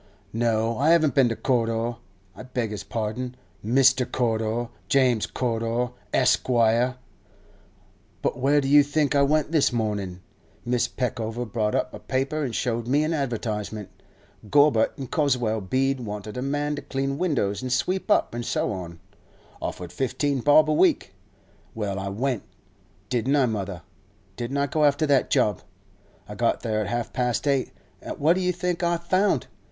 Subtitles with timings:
[0.33, 6.95] 'No, I haven't been to Corder—I beg his pardon; Mister Corder—James Corder, Esquire.
[8.23, 10.21] But where do you think I went this mornin'?
[10.67, 10.95] Mrs.
[10.97, 13.89] Peckover brought up a paper an' showed me an advertisement.
[14.49, 18.71] Gorbutt in Goswell Bead wanted a man to clean windows an' sweep up, an' so
[18.71, 21.13] on;—offered fifteen bob a week.
[21.75, 22.41] Well, I went.
[23.09, 23.83] Didn't I, mother?
[24.35, 25.61] Didn't I go after that job?
[26.27, 27.71] I got there at half past eight;
[28.01, 29.45] an' what do you think I found?